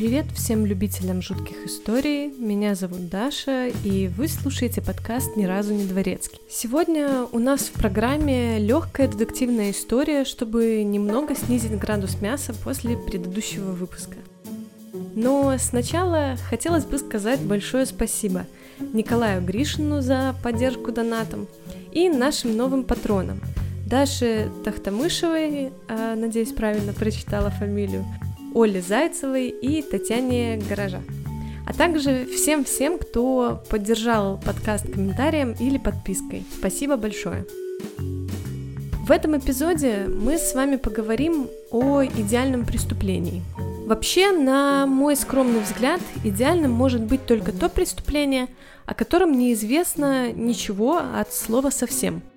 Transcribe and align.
Привет 0.00 0.32
всем 0.34 0.64
любителям 0.64 1.20
жутких 1.20 1.66
историй. 1.66 2.28
Меня 2.30 2.74
зовут 2.74 3.10
Даша, 3.10 3.68
и 3.84 4.08
вы 4.08 4.28
слушаете 4.28 4.80
подкаст 4.80 5.36
«Ни 5.36 5.44
разу 5.44 5.74
не 5.74 5.84
дворецкий». 5.84 6.40
Сегодня 6.48 7.26
у 7.30 7.38
нас 7.38 7.64
в 7.64 7.72
программе 7.72 8.58
легкая 8.58 9.08
детективная 9.08 9.72
история, 9.72 10.24
чтобы 10.24 10.82
немного 10.84 11.34
снизить 11.34 11.78
градус 11.78 12.18
мяса 12.22 12.54
после 12.54 12.96
предыдущего 12.96 13.72
выпуска. 13.72 14.16
Но 15.14 15.54
сначала 15.58 16.36
хотелось 16.48 16.86
бы 16.86 16.96
сказать 16.96 17.40
большое 17.40 17.84
спасибо 17.84 18.46
Николаю 18.94 19.44
Гришину 19.44 20.00
за 20.00 20.34
поддержку 20.42 20.92
донатом 20.92 21.46
и 21.92 22.08
нашим 22.08 22.56
новым 22.56 22.84
патронам 22.84 23.42
Даше 23.86 24.50
Тахтамышевой, 24.64 25.72
а, 25.88 26.14
надеюсь, 26.14 26.52
правильно 26.52 26.94
прочитала 26.94 27.50
фамилию, 27.50 28.06
Оле 28.54 28.80
Зайцевой 28.80 29.48
и 29.48 29.82
Татьяне 29.82 30.60
Гаража. 30.68 31.02
А 31.66 31.72
также 31.72 32.26
всем-всем, 32.26 32.98
кто 32.98 33.62
поддержал 33.70 34.40
подкаст 34.44 34.90
комментарием 34.90 35.54
или 35.60 35.78
подпиской. 35.78 36.44
Спасибо 36.58 36.96
большое. 36.96 37.46
В 39.06 39.10
этом 39.10 39.38
эпизоде 39.38 40.06
мы 40.08 40.38
с 40.38 40.54
вами 40.54 40.76
поговорим 40.76 41.48
о 41.70 42.04
идеальном 42.04 42.64
преступлении. 42.64 43.42
Вообще, 43.86 44.32
на 44.32 44.86
мой 44.86 45.16
скромный 45.16 45.60
взгляд, 45.60 46.00
идеальным 46.24 46.70
может 46.70 47.02
быть 47.02 47.26
только 47.26 47.52
то 47.52 47.68
преступление, 47.68 48.48
о 48.86 48.94
котором 48.94 49.36
неизвестно 49.36 50.32
ничего 50.32 50.98
от 50.98 51.32
слова 51.32 51.70
совсем– 51.70 52.22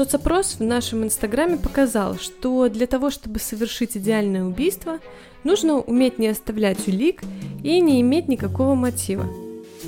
Соцопрос 0.00 0.56
в 0.58 0.62
нашем 0.62 1.04
инстаграме 1.04 1.58
показал, 1.58 2.16
что 2.16 2.70
для 2.70 2.86
того, 2.86 3.10
чтобы 3.10 3.38
совершить 3.38 3.98
идеальное 3.98 4.44
убийство, 4.44 4.98
нужно 5.44 5.74
уметь 5.74 6.18
не 6.18 6.28
оставлять 6.28 6.88
улик 6.88 7.20
и 7.62 7.78
не 7.82 8.00
иметь 8.00 8.26
никакого 8.26 8.74
мотива. 8.74 9.26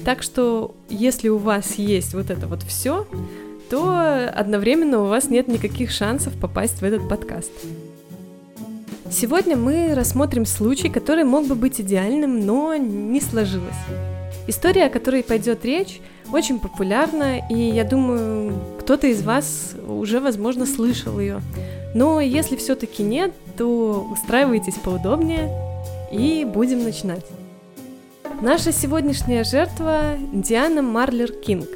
Так 0.04 0.22
что, 0.22 0.74
если 0.90 1.30
у 1.30 1.38
вас 1.38 1.76
есть 1.76 2.12
вот 2.12 2.28
это 2.28 2.46
вот 2.46 2.62
все, 2.62 3.06
то 3.70 4.28
одновременно 4.28 5.02
у 5.02 5.06
вас 5.06 5.30
нет 5.30 5.48
никаких 5.48 5.90
шансов 5.90 6.34
попасть 6.38 6.82
в 6.82 6.84
этот 6.84 7.08
подкаст. 7.08 7.50
Сегодня 9.10 9.56
мы 9.56 9.94
рассмотрим 9.94 10.44
случай, 10.44 10.90
который 10.90 11.24
мог 11.24 11.46
бы 11.46 11.54
быть 11.54 11.80
идеальным, 11.80 12.44
но 12.44 12.76
не 12.76 13.22
сложилось. 13.22 13.72
История, 14.46 14.86
о 14.86 14.90
которой 14.90 15.22
пойдет 15.22 15.64
речь, 15.64 16.00
очень 16.32 16.58
популярна, 16.58 17.38
и 17.48 17.54
я 17.54 17.84
думаю, 17.84 18.58
кто-то 18.80 19.06
из 19.06 19.22
вас 19.22 19.74
уже, 19.86 20.18
возможно, 20.20 20.66
слышал 20.66 21.20
ее. 21.20 21.40
Но 21.94 22.20
если 22.20 22.56
все-таки 22.56 23.02
нет, 23.02 23.32
то 23.56 24.06
устраивайтесь 24.10 24.74
поудобнее 24.74 25.50
и 26.10 26.44
будем 26.44 26.82
начинать. 26.82 27.24
Наша 28.40 28.72
сегодняшняя 28.72 29.44
жертва 29.44 30.16
Диана 30.32 30.82
Марлер 30.82 31.30
Кинг. 31.30 31.68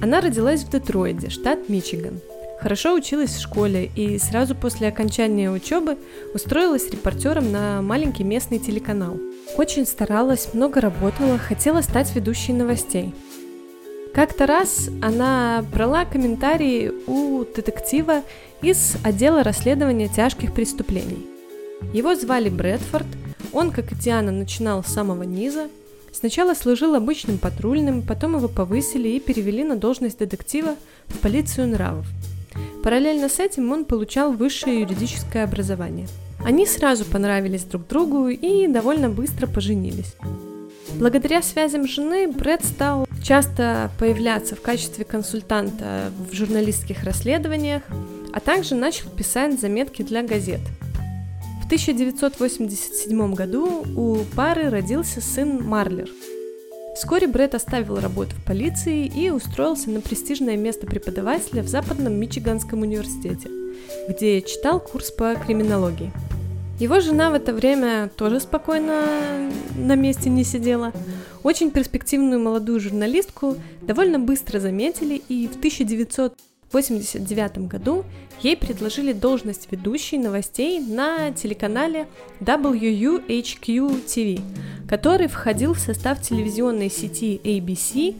Она 0.00 0.20
родилась 0.20 0.62
в 0.62 0.70
Детройде, 0.70 1.30
штат 1.30 1.68
Мичиган. 1.68 2.20
Хорошо 2.64 2.94
училась 2.94 3.34
в 3.34 3.42
школе 3.42 3.90
и 3.94 4.18
сразу 4.18 4.54
после 4.54 4.88
окончания 4.88 5.50
учебы 5.50 5.98
устроилась 6.32 6.88
репортером 6.90 7.52
на 7.52 7.82
маленький 7.82 8.24
местный 8.24 8.58
телеканал. 8.58 9.18
Очень 9.58 9.84
старалась, 9.84 10.54
много 10.54 10.80
работала, 10.80 11.36
хотела 11.36 11.82
стать 11.82 12.14
ведущей 12.14 12.54
новостей– 12.54 13.14
как-то 14.14 14.46
раз 14.46 14.90
она 15.02 15.64
брала 15.74 16.04
комментарии 16.04 16.92
у 17.08 17.44
детектива 17.44 18.22
из 18.62 18.94
отдела 19.02 19.42
расследования 19.42 20.06
тяжких 20.06 20.54
преступлений. 20.54 21.26
Его 21.92 22.14
звали 22.14 22.48
Брэдфорд, 22.48 23.08
он, 23.52 23.72
как 23.72 23.90
и 23.90 23.96
Диана, 23.96 24.30
начинал 24.30 24.84
с 24.84 24.92
самого 24.92 25.24
низа. 25.24 25.68
Сначала 26.12 26.54
служил 26.54 26.94
обычным 26.94 27.38
патрульным, 27.38 28.02
потом 28.02 28.36
его 28.36 28.46
повысили 28.46 29.08
и 29.08 29.20
перевели 29.20 29.64
на 29.64 29.74
должность 29.74 30.20
детектива 30.20 30.76
в 31.08 31.18
полицию 31.18 31.66
нравов. 31.66 32.06
Параллельно 32.84 33.30
с 33.30 33.40
этим 33.40 33.72
он 33.72 33.86
получал 33.86 34.34
высшее 34.34 34.82
юридическое 34.82 35.44
образование. 35.44 36.06
Они 36.44 36.66
сразу 36.66 37.06
понравились 37.06 37.64
друг 37.64 37.88
другу 37.88 38.28
и 38.28 38.66
довольно 38.68 39.08
быстро 39.08 39.46
поженились. 39.46 40.14
Благодаря 40.96 41.40
связям 41.40 41.88
жены 41.88 42.28
Брэд 42.28 42.62
стал 42.62 43.08
часто 43.22 43.90
появляться 43.98 44.54
в 44.54 44.60
качестве 44.60 45.06
консультанта 45.06 46.12
в 46.30 46.34
журналистских 46.34 47.04
расследованиях, 47.04 47.82
а 48.34 48.40
также 48.40 48.74
начал 48.74 49.08
писать 49.08 49.58
заметки 49.58 50.02
для 50.02 50.22
газет. 50.22 50.60
В 51.62 51.64
1987 51.64 53.34
году 53.34 53.86
у 53.96 54.18
пары 54.36 54.68
родился 54.68 55.22
сын 55.22 55.58
Марлер. 55.64 56.10
Вскоре 56.94 57.26
Брэд 57.26 57.54
оставил 57.54 57.98
работу 57.98 58.36
в 58.36 58.44
полиции 58.44 59.06
и 59.06 59.30
устроился 59.30 59.90
на 59.90 60.00
престижное 60.00 60.56
место 60.56 60.86
преподавателя 60.86 61.62
в 61.62 61.68
Западном 61.68 62.14
Мичиганском 62.14 62.82
университете, 62.82 63.50
где 64.08 64.40
читал 64.40 64.78
курс 64.78 65.10
по 65.10 65.34
криминологии. 65.34 66.12
Его 66.78 67.00
жена 67.00 67.30
в 67.30 67.34
это 67.34 67.52
время 67.52 68.10
тоже 68.16 68.40
спокойно 68.40 69.50
на 69.76 69.96
месте 69.96 70.30
не 70.30 70.44
сидела. 70.44 70.92
Очень 71.42 71.70
перспективную 71.70 72.40
молодую 72.40 72.80
журналистку 72.80 73.56
довольно 73.82 74.18
быстро 74.18 74.60
заметили, 74.60 75.20
и 75.28 75.48
в 75.48 75.60
1989 76.74 77.68
году 77.68 78.04
ей 78.40 78.56
предложили 78.56 79.12
должность 79.12 79.68
ведущей 79.70 80.18
новостей 80.18 80.80
на 80.80 81.30
телеканале 81.30 82.08
WUHQ-TV, 82.40 84.40
который 84.88 85.28
входил 85.28 85.74
в 85.74 85.78
состав 85.78 86.20
телевизионной 86.20 86.90
сети 86.90 87.40
ABC, 87.44 88.16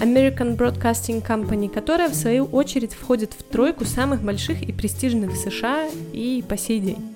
American 0.00 0.56
Broadcasting 0.56 1.24
Company, 1.24 1.68
которая 1.68 2.08
в 2.08 2.14
свою 2.14 2.46
очередь 2.46 2.92
входит 2.92 3.34
в 3.34 3.44
тройку 3.44 3.84
самых 3.84 4.22
больших 4.22 4.62
и 4.62 4.72
престижных 4.72 5.30
в 5.30 5.36
США 5.36 5.88
и 6.12 6.42
по 6.48 6.56
сей 6.56 6.80
день. 6.80 7.14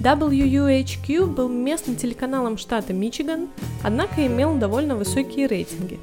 WUHQ 0.00 1.26
был 1.26 1.48
местным 1.48 1.96
телеканалом 1.96 2.58
штата 2.58 2.92
Мичиган, 2.92 3.48
однако 3.82 4.26
имел 4.26 4.56
довольно 4.56 4.94
высокие 4.94 5.46
рейтинги. 5.46 5.98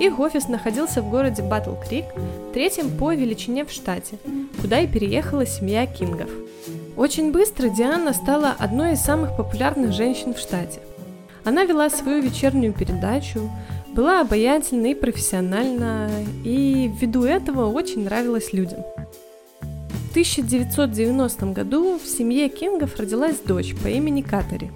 Их 0.00 0.18
офис 0.18 0.48
находился 0.48 1.02
в 1.02 1.10
городе 1.10 1.42
Батл 1.42 1.74
Крик, 1.86 2.06
третьем 2.52 2.90
по 2.90 3.14
величине 3.14 3.64
в 3.64 3.70
штате, 3.70 4.18
куда 4.60 4.80
и 4.80 4.88
переехала 4.88 5.46
семья 5.46 5.86
Кингов. 5.86 6.30
Очень 6.96 7.30
быстро 7.30 7.68
Диана 7.68 8.12
стала 8.12 8.56
одной 8.58 8.94
из 8.94 9.00
самых 9.00 9.36
популярных 9.36 9.92
женщин 9.92 10.34
в 10.34 10.38
штате. 10.38 10.80
Она 11.44 11.64
вела 11.64 11.88
свою 11.90 12.22
вечернюю 12.22 12.72
передачу, 12.72 13.48
была 13.94 14.22
обаятельна 14.22 14.86
и 14.86 14.94
профессиональна, 14.94 16.10
и 16.44 16.90
ввиду 16.92 17.22
этого 17.22 17.70
очень 17.70 18.04
нравилась 18.04 18.52
людям– 18.52 18.80
в 20.10 20.12
1990 20.12 21.46
году 21.52 21.96
в 21.96 22.04
семье 22.04 22.48
Кингов 22.48 22.98
родилась 22.98 23.36
дочь 23.46 23.76
по 23.80 23.86
имени 23.86 24.22
Катари. 24.22 24.72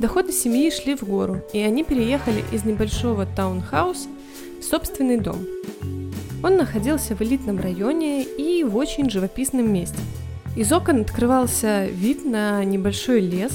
Доходы 0.00 0.30
семьи 0.30 0.70
шли 0.70 0.94
в 0.94 1.02
гору, 1.02 1.40
и 1.52 1.58
они 1.58 1.82
переехали 1.82 2.44
из 2.52 2.64
небольшого 2.64 3.26
таунхауса 3.26 4.08
собственный 4.62 5.18
дом. 5.18 5.46
Он 6.42 6.56
находился 6.56 7.14
в 7.14 7.22
элитном 7.22 7.58
районе 7.58 8.22
и 8.22 8.64
в 8.64 8.76
очень 8.76 9.10
живописном 9.10 9.72
месте. 9.72 9.98
Из 10.56 10.72
окон 10.72 11.00
открывался 11.00 11.86
вид 11.86 12.24
на 12.24 12.64
небольшой 12.64 13.20
лес, 13.20 13.52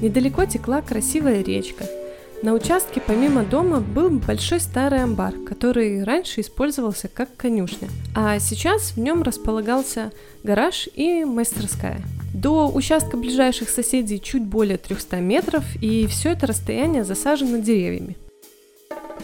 недалеко 0.00 0.44
текла 0.44 0.82
красивая 0.82 1.42
речка– 1.42 1.84
на 2.42 2.54
участке 2.54 3.00
помимо 3.00 3.44
дома 3.44 3.78
был 3.78 4.10
большой 4.10 4.58
старый 4.58 5.04
амбар, 5.04 5.32
который 5.46 6.02
раньше 6.02 6.40
использовался 6.40 7.06
как 7.06 7.36
конюшня, 7.36 7.88
а 8.16 8.40
сейчас 8.40 8.90
в 8.90 8.96
нем 8.96 9.22
располагался 9.22 10.10
гараж 10.42 10.88
и 10.92 11.24
мастерская. 11.24 12.02
До 12.34 12.68
участка 12.68 13.16
ближайших 13.16 13.68
соседей 13.68 14.20
чуть 14.20 14.42
более 14.42 14.76
300 14.76 15.18
метров, 15.18 15.64
и 15.80 16.08
все 16.08 16.30
это 16.30 16.48
расстояние 16.48 17.04
засажено 17.04 17.58
деревьями. 17.58 18.16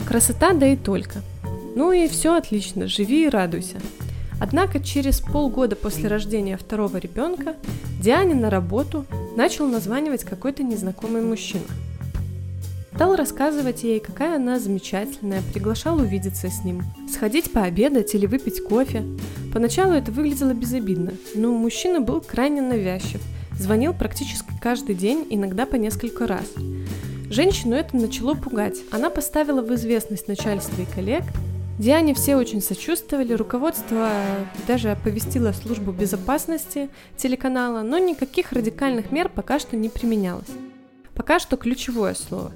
Красота, 0.09 0.55
да 0.55 0.67
и 0.67 0.77
только. 0.77 1.21
Ну 1.77 1.93
и 1.93 2.09
все 2.09 2.35
отлично, 2.35 2.89
живи 2.89 3.27
и 3.27 3.29
радуйся. 3.29 3.77
Однако 4.41 4.81
через 4.81 5.21
полгода 5.21 5.77
после 5.77 6.09
рождения 6.09 6.57
второго 6.57 6.97
ребенка 6.97 7.55
Диане 8.01 8.35
на 8.35 8.51
работу 8.51 9.05
начал 9.37 9.69
названивать 9.69 10.25
какой-то 10.25 10.65
незнакомый 10.65 11.23
мужчина– 11.23 11.67
Стал 12.99 13.15
рассказывать 13.15 13.85
ей, 13.85 14.01
какая 14.01 14.35
она 14.35 14.59
замечательная, 14.59 15.41
приглашал 15.55 15.99
увидеться 15.99 16.49
с 16.49 16.65
ним, 16.65 16.83
сходить 17.09 17.53
пообедать 17.53 18.13
или 18.17 18.27
выпить 18.27 18.61
кофе. 18.61 19.05
Поначалу 19.55 19.93
это 19.93 20.11
выглядело 20.11 20.53
безобидно, 20.53 21.13
но 21.37 21.53
мужчина 21.53 22.01
был 22.01 22.21
крайне 22.21 22.61
навязчив, 22.61 23.21
звонил 23.57 23.95
практически 23.95 24.51
каждый 24.61 24.97
день, 24.97 25.25
иногда 25.31 25.65
по 25.65 25.77
несколько 25.77 26.27
раз. 26.27 26.43
Женщину 27.31 27.77
это 27.77 27.95
начало 27.97 28.35
пугать. 28.35 28.79
Она 28.91 29.11
поставила 29.11 29.61
в 29.61 29.75
известность 29.75 30.29
начальство 30.29 30.81
и 30.81 30.87
коллег. 30.87 31.25
Диане 31.79 32.15
все 32.15 32.37
очень 32.37 32.63
сочувствовали, 32.63 33.35
руководство 33.35 34.11
даже 34.67 34.91
оповестило 34.91 35.53
службу 35.53 35.93
безопасности 35.93 36.89
телеканала, 37.17 37.83
но 37.83 37.99
никаких 37.99 38.53
радикальных 38.53 39.13
мер 39.13 39.29
пока 39.29 39.59
что 39.59 39.77
не 39.77 39.89
применялось. 39.89 40.49
пока 41.15 41.39
что 41.39 41.57
ключевое 41.57 42.15
слово. 42.15 42.53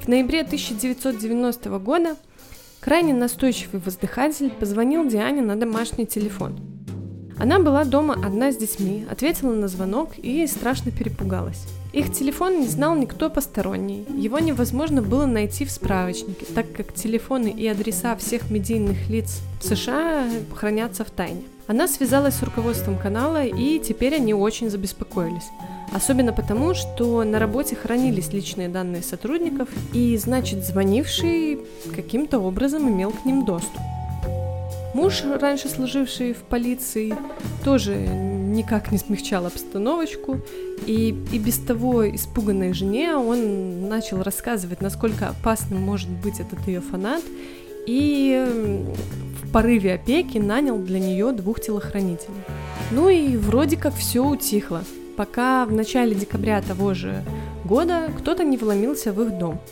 В 0.00 0.08
ноябре 0.08 0.40
1990 0.40 1.78
года 1.78 2.16
крайне 2.80 3.12
настойчивый 3.12 3.80
воздыхатель 3.84 4.50
позвонил 4.50 5.06
Диане 5.06 5.42
на 5.42 5.54
домашний 5.54 6.06
телефон. 6.06 6.58
Она 7.38 7.58
была 7.58 7.84
дома 7.84 8.14
одна 8.14 8.50
с 8.52 8.56
детьми, 8.56 9.06
ответила 9.10 9.52
на 9.52 9.68
звонок 9.68 10.16
и 10.16 10.46
страшно 10.46 10.90
перепугалась. 10.90 11.66
Их 11.92 12.12
телефон 12.12 12.60
не 12.60 12.66
знал 12.66 12.94
никто 12.96 13.30
посторонний, 13.30 14.04
его 14.14 14.38
невозможно 14.38 15.00
было 15.00 15.24
найти 15.24 15.64
в 15.64 15.70
справочнике, 15.70 16.44
так 16.54 16.70
как 16.72 16.92
телефоны 16.92 17.48
и 17.48 17.66
адреса 17.66 18.14
всех 18.16 18.50
медийных 18.50 19.08
лиц 19.08 19.40
в 19.60 19.64
США 19.64 20.28
хранятся 20.54 21.04
в 21.04 21.10
тайне. 21.10 21.42
Она 21.66 21.88
связалась 21.88 22.36
с 22.36 22.42
руководством 22.42 22.98
канала, 22.98 23.44
и 23.44 23.78
теперь 23.78 24.16
они 24.16 24.34
очень 24.34 24.70
забеспокоились. 24.70 25.48
Особенно 25.92 26.32
потому, 26.32 26.74
что 26.74 27.24
на 27.24 27.38
работе 27.38 27.74
хранились 27.74 28.32
личные 28.32 28.68
данные 28.68 29.02
сотрудников, 29.02 29.68
и 29.94 30.16
значит 30.18 30.66
звонивший 30.66 31.60
каким-то 31.94 32.38
образом 32.38 32.88
имел 32.88 33.10
к 33.10 33.24
ним 33.24 33.44
доступ. 33.44 33.80
Муж, 34.94 35.22
раньше 35.40 35.68
служивший 35.68 36.32
в 36.32 36.42
полиции, 36.42 37.14
тоже 37.64 37.94
никак 38.58 38.92
не 38.92 38.98
смягчал 38.98 39.46
обстановочку, 39.46 40.40
и, 40.86 41.14
и 41.32 41.38
без 41.38 41.58
того 41.58 42.08
испуганной 42.14 42.72
жене 42.72 43.14
он 43.14 43.88
начал 43.88 44.22
рассказывать, 44.22 44.80
насколько 44.80 45.28
опасным 45.28 45.80
может 45.80 46.10
быть 46.10 46.40
этот 46.40 46.66
ее 46.66 46.80
фанат, 46.80 47.22
и 47.86 48.46
в 49.42 49.52
порыве 49.52 49.94
опеки 49.94 50.38
нанял 50.38 50.78
для 50.78 50.98
нее 50.98 51.32
двух 51.32 51.60
телохранителей. 51.60 52.42
Ну 52.90 53.08
и 53.08 53.36
вроде 53.36 53.76
как 53.76 53.94
все 53.94 54.24
утихло, 54.24 54.82
пока 55.16 55.64
в 55.64 55.72
начале 55.72 56.14
декабря 56.14 56.60
того 56.60 56.94
же 56.94 57.24
года 57.64 58.10
кто-то 58.18 58.44
не 58.44 58.56
вломился 58.56 59.12
в 59.12 59.22
их 59.22 59.38
дом– 59.38 59.60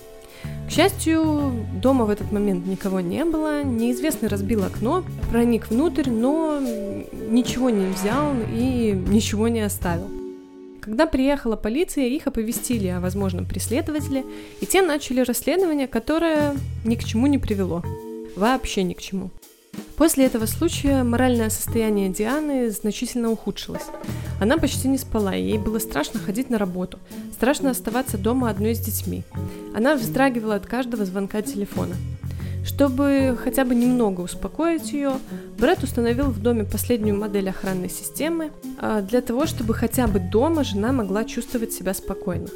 к 0.66 0.70
счастью, 0.70 1.52
дома 1.80 2.04
в 2.04 2.10
этот 2.10 2.32
момент 2.32 2.66
никого 2.66 3.00
не 3.00 3.24
было. 3.24 3.62
Неизвестный 3.62 4.28
разбил 4.28 4.64
окно, 4.64 5.04
проник 5.30 5.70
внутрь, 5.70 6.10
но 6.10 6.60
ничего 6.60 7.70
не 7.70 7.86
взял 7.92 8.32
и 8.52 8.92
ничего 9.08 9.48
не 9.48 9.60
оставил. 9.60 10.10
Когда 10.80 11.06
приехала 11.06 11.56
полиция, 11.56 12.06
их 12.06 12.26
оповестили 12.26 12.88
о 12.88 13.00
возможном 13.00 13.46
преследователе, 13.46 14.24
и 14.60 14.66
те 14.66 14.82
начали 14.82 15.20
расследование, 15.20 15.88
которое 15.88 16.54
ни 16.84 16.94
к 16.94 17.04
чему 17.04 17.26
не 17.26 17.38
привело. 17.38 17.82
Вообще 18.36 18.82
ни 18.82 18.92
к 18.94 19.00
чему. 19.00 19.30
После 19.96 20.26
этого 20.26 20.44
случая 20.44 21.04
моральное 21.04 21.48
состояние 21.48 22.10
Дианы 22.10 22.70
значительно 22.70 23.30
ухудшилось. 23.30 23.86
Она 24.40 24.58
почти 24.58 24.88
не 24.88 24.98
спала, 24.98 25.32
ей 25.34 25.56
было 25.56 25.78
страшно 25.78 26.20
ходить 26.20 26.50
на 26.50 26.58
работу, 26.58 26.98
страшно 27.32 27.70
оставаться 27.70 28.18
дома 28.18 28.50
одной 28.50 28.74
с 28.74 28.78
детьми. 28.78 29.24
Она 29.74 29.96
вздрагивала 29.96 30.56
от 30.56 30.66
каждого 30.66 31.06
звонка 31.06 31.40
телефона. 31.40 31.94
Чтобы 32.62 33.38
хотя 33.42 33.64
бы 33.64 33.74
немного 33.74 34.20
успокоить 34.20 34.92
ее, 34.92 35.12
Брэд 35.56 35.84
установил 35.84 36.26
в 36.26 36.42
доме 36.42 36.64
последнюю 36.64 37.16
модель 37.16 37.48
охранной 37.48 37.88
системы 37.88 38.50
а, 38.78 39.00
для 39.00 39.22
того, 39.22 39.46
чтобы 39.46 39.72
хотя 39.72 40.08
бы 40.08 40.18
дома 40.18 40.64
жена 40.64 40.92
могла 40.92 41.24
чувствовать 41.24 41.72
себя 41.72 41.94
спокойно. 41.94 42.48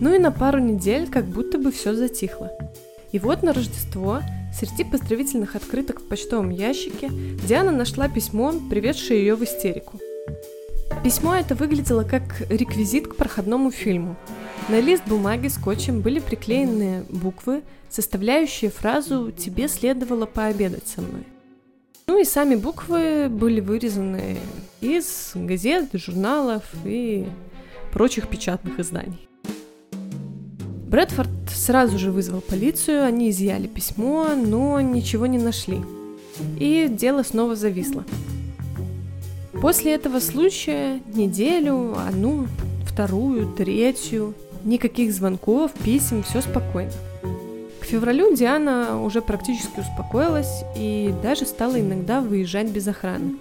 Ну 0.00 0.14
и 0.14 0.18
на 0.18 0.30
пару 0.30 0.58
недель 0.58 1.10
как 1.10 1.26
будто 1.26 1.58
бы 1.58 1.72
все 1.72 1.94
затихло. 1.94 2.50
И 3.12 3.18
вот 3.18 3.42
на 3.42 3.52
Рождество 3.52 4.20
Среди 4.52 4.84
поздравительных 4.84 5.56
открыток 5.56 6.00
в 6.00 6.08
почтовом 6.08 6.50
ящике 6.50 7.08
Диана 7.46 7.72
нашла 7.72 8.08
письмо, 8.08 8.52
приведшее 8.68 9.20
ее 9.20 9.36
в 9.36 9.44
истерику. 9.44 9.98
Письмо 11.02 11.36
это 11.36 11.54
выглядело 11.54 12.02
как 12.02 12.42
реквизит 12.50 13.08
к 13.08 13.16
проходному 13.16 13.70
фильму. 13.70 14.16
На 14.68 14.80
лист 14.80 15.04
бумаги 15.06 15.48
скотчем 15.48 16.00
были 16.00 16.20
приклеены 16.20 17.04
буквы, 17.08 17.62
составляющие 17.88 18.70
фразу 18.70 19.32
«Тебе 19.32 19.66
следовало 19.68 20.26
пообедать 20.26 20.86
со 20.86 21.00
мной». 21.00 21.24
Ну 22.06 22.20
и 22.20 22.24
сами 22.24 22.56
буквы 22.56 23.28
были 23.30 23.60
вырезаны 23.60 24.36
из 24.80 25.30
газет, 25.34 25.88
журналов 25.94 26.64
и 26.84 27.26
прочих 27.92 28.28
печатных 28.28 28.78
изданий. 28.78 29.29
Брэдфорд 30.90 31.30
сразу 31.54 32.00
же 32.00 32.10
вызвал 32.10 32.40
полицию, 32.40 33.04
они 33.04 33.30
изъяли 33.30 33.68
письмо, 33.68 34.30
но 34.34 34.80
ничего 34.80 35.26
не 35.26 35.38
нашли. 35.38 35.78
И 36.58 36.88
дело 36.90 37.22
снова 37.22 37.54
зависло. 37.54 38.02
После 39.62 39.94
этого 39.94 40.18
случая 40.18 41.00
неделю, 41.14 41.94
одну, 42.08 42.48
вторую, 42.84 43.46
третью, 43.56 44.34
никаких 44.64 45.12
звонков, 45.12 45.70
писем, 45.84 46.24
все 46.24 46.40
спокойно. 46.40 46.90
К 47.80 47.84
февралю 47.84 48.34
Диана 48.34 49.00
уже 49.00 49.22
практически 49.22 49.78
успокоилась 49.78 50.64
и 50.76 51.14
даже 51.22 51.46
стала 51.46 51.78
иногда 51.80 52.20
выезжать 52.20 52.68
без 52.68 52.88
охраны. 52.88 53.36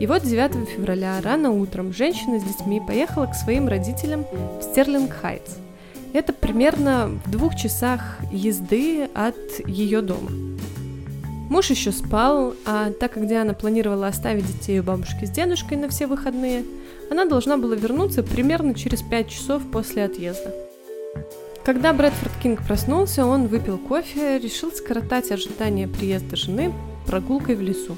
И 0.00 0.06
вот 0.08 0.24
9 0.24 0.68
февраля 0.68 1.20
рано 1.22 1.52
утром 1.52 1.92
женщина 1.92 2.40
с 2.40 2.42
детьми 2.42 2.82
поехала 2.84 3.26
к 3.26 3.36
своим 3.36 3.68
родителям 3.68 4.24
в 4.32 4.64
Стерлинг-Хайтс– 4.64 5.52
это 6.12 6.32
примерно 6.32 7.18
в 7.24 7.30
двух 7.30 7.56
часах 7.56 8.18
езды 8.30 9.08
от 9.14 9.36
ее 9.66 10.00
дома. 10.02 10.30
Муж 11.50 11.70
еще 11.70 11.90
спал, 11.90 12.54
а 12.64 12.92
так 12.92 13.14
как 13.14 13.26
Диана 13.26 13.54
планировала 13.54 14.06
оставить 14.06 14.46
детей 14.46 14.78
у 14.78 14.84
бабушки 14.84 15.24
с 15.24 15.30
дедушкой 15.30 15.78
на 15.78 15.88
все 15.88 16.06
выходные, 16.06 16.64
она 17.10 17.24
должна 17.24 17.56
была 17.56 17.74
вернуться 17.74 18.22
примерно 18.22 18.74
через 18.74 19.02
5 19.02 19.28
часов 19.28 19.62
после 19.72 20.04
отъезда. 20.04 20.54
Когда 21.64 21.92
Брэдфорд 21.92 22.32
Кинг 22.42 22.64
проснулся, 22.64 23.26
он 23.26 23.48
выпил 23.48 23.78
кофе, 23.78 24.38
решил 24.38 24.70
скоротать 24.70 25.30
ожидание 25.30 25.88
приезда 25.88 26.36
жены 26.36 26.72
прогулкой 27.06 27.56
в 27.56 27.60
лесу. 27.60 27.96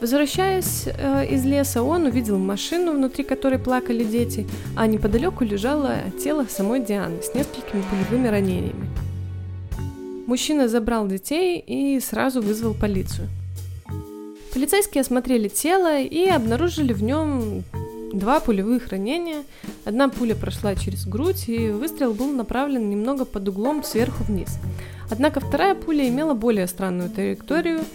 Возвращаясь 0.00 0.84
э, 0.86 1.26
из 1.26 1.44
леса, 1.44 1.82
он 1.82 2.04
увидел 2.04 2.38
машину, 2.38 2.92
внутри 2.92 3.24
которой 3.24 3.58
плакали 3.58 4.04
дети, 4.04 4.46
а 4.76 4.86
неподалеку 4.86 5.42
лежало 5.44 5.96
тело 6.22 6.46
самой 6.48 6.84
Дианы 6.84 7.22
с 7.22 7.34
несколькими 7.34 7.82
пулевыми 7.90 8.28
ранениями. 8.28 8.86
Мужчина 10.26 10.68
забрал 10.68 11.06
детей 11.06 11.58
и 11.58 11.98
сразу 12.00 12.42
вызвал 12.42 12.74
полицию. 12.74 13.28
Полицейские 14.52 15.00
осмотрели 15.00 15.48
тело 15.48 15.98
и 16.00 16.28
обнаружили 16.28 16.92
в 16.92 17.02
нем 17.02 17.62
два 18.12 18.40
пулевых 18.40 18.88
ранения. 18.88 19.44
Одна 19.84 20.08
пуля 20.08 20.34
прошла 20.34 20.74
через 20.74 21.06
грудь, 21.06 21.48
и 21.48 21.70
выстрел 21.70 22.12
был 22.12 22.32
направлен 22.32 22.90
немного 22.90 23.24
под 23.24 23.48
углом 23.48 23.82
сверху 23.82 24.24
вниз. 24.24 24.58
Однако 25.10 25.40
вторая 25.40 25.74
пуля 25.74 26.06
имела 26.08 26.34
более 26.34 26.66
странную 26.66 27.08
траекторию– 27.08 27.80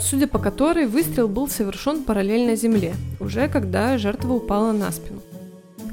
судя 0.00 0.26
по 0.26 0.38
которой 0.38 0.86
выстрел 0.86 1.28
был 1.28 1.48
совершен 1.48 2.02
параллельно 2.02 2.56
земле, 2.56 2.94
уже 3.20 3.48
когда 3.48 3.98
жертва 3.98 4.32
упала 4.32 4.72
на 4.72 4.90
спину. 4.90 5.20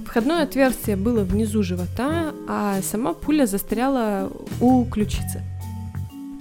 Входное 0.05 0.43
отверстие 0.43 0.95
было 0.95 1.23
внизу 1.23 1.63
живота, 1.63 2.33
а 2.47 2.79
сама 2.81 3.13
пуля 3.13 3.45
застряла 3.45 4.31
у 4.61 4.85
ключицы. 4.85 5.41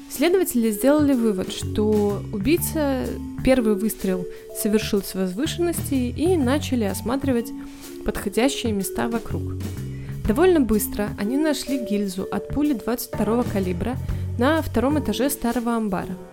Следователи 0.09 0.71
сделали 0.71 1.15
вывод, 1.15 1.53
что 1.53 2.23
убийца 2.33 3.07
первый 3.45 3.75
выстрел 3.75 4.25
совершил 4.57 5.03
с 5.03 5.15
возвышенности 5.15 5.95
и 5.95 6.37
начали 6.37 6.85
осматривать 6.85 7.51
подходящие 8.05 8.73
места 8.73 9.09
вокруг. 9.09 9.43
Довольно 10.29 10.61
быстро 10.61 11.09
они 11.19 11.39
нашли 11.39 11.79
гильзу 11.79 12.29
от 12.31 12.49
пули 12.49 12.75
22 12.75 13.43
калибра 13.45 13.97
на 14.39 14.63
втором 14.63 15.01
этаже 15.01 15.29
старого 15.29 15.75
амбара– 15.75 16.15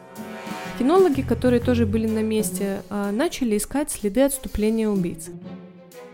Кинологи, 0.79 1.23
которые 1.23 1.59
тоже 1.59 1.85
были 1.85 2.07
на 2.07 2.23
месте, 2.23 2.83
а, 2.89 3.11
начали 3.11 3.57
искать 3.57 3.91
следы 3.91 4.21
отступления 4.21 4.87
убийцы. 4.87 5.33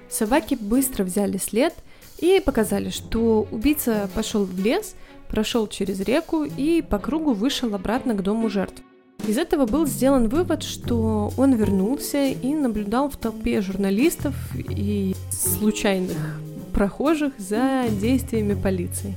Собаки 0.10 0.58
быстро 0.60 1.04
взяли 1.04 1.38
след 1.38 1.76
и 2.18 2.42
показали, 2.44 2.90
что 2.90 3.48
убийца 3.52 4.10
пошел 4.16 4.44
в 4.44 4.60
лес, 4.60 4.96
прошел 5.30 5.68
через 5.68 6.00
реку 6.00 6.46
и 6.46 6.82
по 6.82 6.98
кругу 6.98 7.34
вышел 7.34 7.76
обратно 7.76 8.16
к 8.16 8.24
дому 8.24 8.50
жертв. 8.50 8.82
Из 9.28 9.38
этого 9.38 9.68
был 9.68 9.86
сделан 9.86 10.30
вывод, 10.30 10.64
что 10.64 11.32
он 11.38 11.54
вернулся 11.54 12.26
и 12.26 12.56
наблюдал 12.56 13.12
в 13.12 13.18
толпе 13.18 13.62
журналистов 13.62 14.34
и 14.56 15.16
случайных 15.30 16.40
прохожих 16.74 17.34
за 17.38 17.86
действиями 18.02 18.56
полиции. 18.56 19.14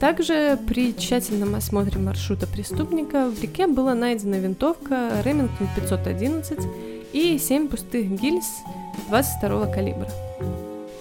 Также 0.00 0.58
при 0.68 0.94
тщательном 0.94 1.54
осмотре 1.54 1.98
маршрута 1.98 2.46
преступника 2.46 3.28
в 3.28 3.40
реке 3.40 3.66
была 3.66 3.94
найдена 3.94 4.34
винтовка 4.34 5.22
Ремингтон 5.24 5.68
511 5.76 6.58
и 7.12 7.38
7 7.38 7.68
пустых 7.68 8.06
гильз 8.20 8.46
22 9.08 9.66
калибра. 9.66 10.10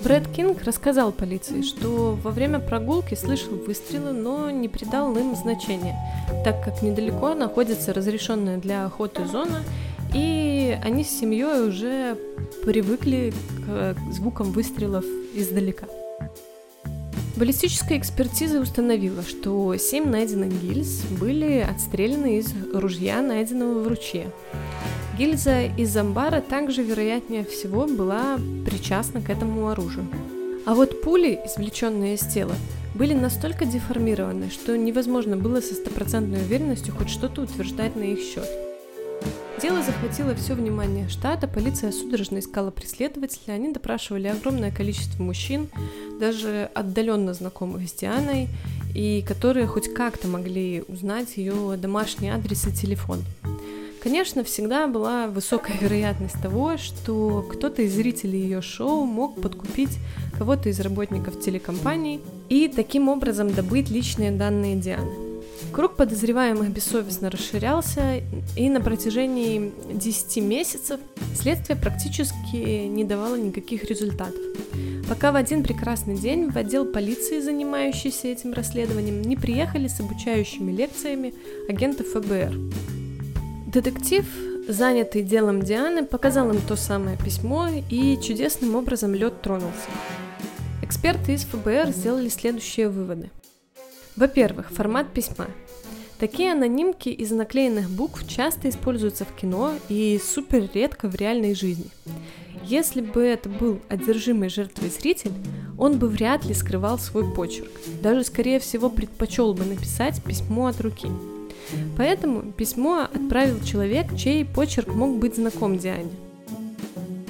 Брэд 0.03 0.27
Кинг 0.27 0.63
рассказал 0.63 1.13
полиции, 1.13 1.61
что 1.61 2.17
во 2.21 2.31
время 2.31 2.59
прогулки 2.59 3.15
слышал 3.15 3.53
выстрелы, 3.53 4.11
но 4.11 4.51
не 4.51 4.67
придал 4.67 5.15
им 5.15 5.33
значения, 5.35 5.95
так 6.43 6.61
как 6.63 6.81
недалеко 6.81 7.33
находится 7.33 7.93
разрешенная 7.93 8.57
для 8.57 8.85
охоты 8.85 9.25
зона, 9.25 9.63
и 10.13 10.77
они 10.83 11.05
с 11.05 11.19
семьей 11.19 11.67
уже 11.67 12.17
привыкли 12.65 13.33
к 13.65 13.95
звукам 14.11 14.51
выстрелов 14.51 15.05
издалека. 15.33 15.87
Баллистическая 17.35 17.97
экспертиза 17.97 18.59
установила, 18.59 19.23
что 19.23 19.75
семь 19.77 20.07
найденных 20.07 20.61
гильз 20.61 21.01
были 21.19 21.65
отстреляны 21.67 22.37
из 22.37 22.53
ружья, 22.73 23.21
найденного 23.23 23.79
в 23.79 23.87
ручье. 23.87 24.29
Гильза 25.17 25.63
из 25.65 25.95
амбара 25.97 26.41
также, 26.41 26.83
вероятнее 26.83 27.43
всего, 27.43 27.87
была 27.87 28.37
причастна 28.65 29.19
к 29.21 29.31
этому 29.31 29.67
оружию. 29.69 30.05
А 30.65 30.75
вот 30.75 31.01
пули, 31.01 31.39
извлеченные 31.45 32.15
из 32.15 32.21
тела, 32.21 32.55
были 32.93 33.15
настолько 33.15 33.65
деформированы, 33.65 34.51
что 34.51 34.77
невозможно 34.77 35.35
было 35.35 35.59
со 35.59 35.73
стопроцентной 35.73 36.41
уверенностью 36.41 36.93
хоть 36.93 37.09
что-то 37.09 37.41
утверждать 37.41 37.95
на 37.95 38.03
их 38.03 38.19
счет. 38.19 38.47
Дело 39.61 39.81
захватило 39.83 40.35
все 40.35 40.55
внимание 40.55 41.07
штата, 41.07 41.47
полиция 41.47 41.91
судорожно 41.91 42.39
искала 42.39 42.71
преследователя, 42.71 43.53
они 43.53 43.71
допрашивали 43.71 44.27
огромное 44.27 44.71
количество 44.71 45.21
мужчин, 45.21 45.69
даже 46.19 46.69
отдаленно 46.73 47.33
знакомых 47.33 47.87
с 47.87 47.93
Дианой, 47.93 48.49
и 48.95 49.23
которые 49.27 49.67
хоть 49.67 49.93
как-то 49.93 50.27
могли 50.27 50.83
узнать 50.87 51.37
ее 51.37 51.77
домашний 51.77 52.29
адрес 52.29 52.67
и 52.67 52.71
телефон. 52.71 53.19
Конечно, 54.01 54.43
всегда 54.43 54.87
была 54.87 55.27
высокая 55.27 55.77
вероятность 55.77 56.41
того, 56.41 56.75
что 56.77 57.45
кто-то 57.49 57.83
из 57.83 57.93
зрителей 57.93 58.41
ее 58.41 58.61
шоу 58.61 59.05
мог 59.05 59.39
подкупить 59.39 59.97
кого-то 60.37 60.67
из 60.67 60.79
работников 60.81 61.39
телекомпании 61.39 62.19
и 62.49 62.67
таким 62.67 63.07
образом 63.07 63.53
добыть 63.53 63.89
личные 63.89 64.31
данные 64.31 64.75
Дианы. 64.75 65.22
Круг 65.71 65.95
подозреваемых 65.95 66.69
бессовестно 66.69 67.29
расширялся, 67.29 68.21
и 68.55 68.69
на 68.69 68.79
протяжении 68.81 69.73
10 69.91 70.43
месяцев 70.43 70.99
следствие 71.35 71.77
практически 71.77 72.85
не 72.87 73.03
давало 73.03 73.35
никаких 73.35 73.83
результатов. 73.85 74.39
Пока 75.09 75.31
в 75.31 75.35
один 75.35 75.63
прекрасный 75.63 76.15
день 76.15 76.49
в 76.49 76.57
отдел 76.57 76.85
полиции, 76.85 77.39
занимающийся 77.39 78.27
этим 78.27 78.53
расследованием, 78.53 79.21
не 79.21 79.35
приехали 79.35 79.87
с 79.87 79.99
обучающими 79.99 80.71
лекциями 80.71 81.33
агенты 81.67 82.03
ФБР. 82.03 82.53
Детектив, 83.67 84.25
занятый 84.67 85.23
делом 85.23 85.61
Дианы, 85.61 86.05
показал 86.05 86.51
им 86.51 86.61
то 86.61 86.75
самое 86.75 87.17
письмо, 87.17 87.67
и 87.89 88.17
чудесным 88.21 88.75
образом 88.75 89.13
лед 89.13 89.41
тронулся. 89.41 89.89
Эксперты 90.81 91.33
из 91.33 91.43
ФБР 91.45 91.89
сделали 91.89 92.29
следующие 92.29 92.89
выводы. 92.89 93.29
Во-первых, 94.15 94.69
формат 94.71 95.11
письма. 95.11 95.47
Такие 96.19 96.53
анонимки 96.53 97.09
из 97.09 97.31
наклеенных 97.31 97.89
букв 97.89 98.27
часто 98.27 98.69
используются 98.69 99.25
в 99.25 99.35
кино 99.35 99.73
и 99.89 100.21
супер 100.23 100.69
редко 100.73 101.09
в 101.09 101.15
реальной 101.15 101.55
жизни. 101.55 101.87
Если 102.63 103.01
бы 103.01 103.21
это 103.21 103.49
был 103.49 103.79
одержимый 103.89 104.47
жертвой 104.49 104.89
зритель, 104.89 105.33
он 105.77 105.99
бы 105.99 106.07
вряд 106.07 106.45
ли 106.45 106.53
скрывал 106.53 106.97
свой 106.97 107.29
почерк. 107.33 107.71
Даже, 108.01 108.23
скорее 108.23 108.59
всего, 108.59 108.89
предпочел 108.89 109.53
бы 109.53 109.65
написать 109.65 110.23
письмо 110.23 110.67
от 110.67 110.79
руки. 110.79 111.09
Поэтому 111.97 112.41
письмо 112.53 113.07
отправил 113.13 113.61
человек, 113.63 114.15
чей 114.15 114.45
почерк 114.45 114.89
мог 114.89 115.17
быть 115.17 115.35
знаком 115.35 115.77
Диане. 115.77 116.11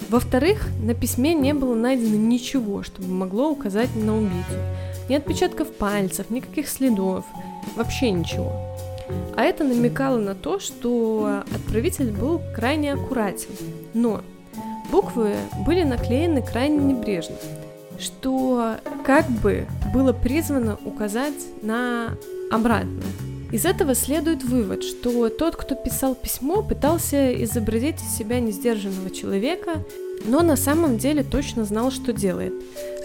Во-вторых, 0.09 0.67
на 0.83 0.93
письме 0.93 1.33
не 1.33 1.55
было 1.55 1.73
найдено 1.73 2.15
ничего, 2.15 2.83
чтобы 2.83 3.07
могло 3.07 3.49
указать 3.49 3.89
на 3.95 4.15
убийцу. 4.15 4.59
Ни 5.13 5.17
отпечатков 5.17 5.71
пальцев, 5.73 6.31
никаких 6.31 6.67
следов, 6.67 7.23
вообще 7.75 8.09
ничего. 8.09 8.51
А 9.35 9.43
это 9.43 9.63
намекало 9.63 10.17
на 10.17 10.33
то, 10.33 10.57
что 10.57 11.43
отправитель 11.53 12.09
был 12.09 12.41
крайне 12.55 12.93
аккуратен. 12.93 13.51
Но 13.93 14.21
буквы 14.91 15.35
были 15.67 15.83
наклеены 15.83 16.41
крайне 16.41 16.79
небрежно, 16.79 17.35
что 17.99 18.77
как 19.05 19.29
бы 19.29 19.67
было 19.93 20.13
призвано 20.13 20.79
указать 20.83 21.45
на 21.61 22.17
обратное. 22.49 23.03
Из 23.53 23.65
этого 23.65 23.93
следует 23.93 24.43
вывод, 24.43 24.83
что 24.83 25.29
тот, 25.29 25.55
кто 25.55 25.75
писал 25.75 26.15
письмо, 26.15 26.63
пытался 26.63 27.31
изобразить 27.43 28.01
из 28.01 28.17
себя 28.17 28.39
несдержанного 28.39 29.11
человека, 29.11 29.85
но 30.25 30.41
на 30.41 30.55
самом 30.55 30.97
деле 30.97 31.23
точно 31.23 31.63
знал, 31.63 31.91
что 31.91 32.13
делает, 32.13 32.51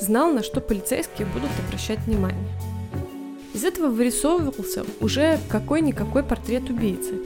знал, 0.00 0.32
на 0.32 0.42
что 0.42 0.62
полицейские 0.62 1.28
будут 1.34 1.50
обращать 1.66 1.98
внимание. 2.06 2.48
Из 3.52 3.62
этого 3.62 3.88
вырисовывался 3.88 4.86
уже 5.02 5.38
какой-никакой 5.50 6.22
портрет 6.22 6.70
убийцы. 6.70 7.16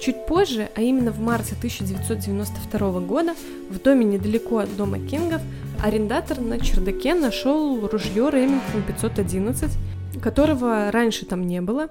Чуть 0.00 0.24
позже, 0.26 0.68
а 0.76 0.82
именно 0.82 1.10
в 1.10 1.18
марте 1.18 1.56
1992 1.58 3.00
года, 3.00 3.34
в 3.70 3.80
доме 3.80 4.04
недалеко 4.04 4.58
от 4.58 4.76
дома 4.76 5.00
Кингов, 5.00 5.42
арендатор 5.82 6.40
на 6.40 6.60
чердаке 6.60 7.14
нашел 7.14 7.88
ружье 7.88 8.30
Ремингтон 8.30 8.84
511, 8.86 9.68
которого 10.22 10.92
раньше 10.92 11.26
там 11.26 11.44
не 11.44 11.60
было, 11.60 11.90